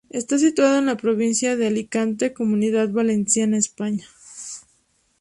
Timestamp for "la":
0.87-0.97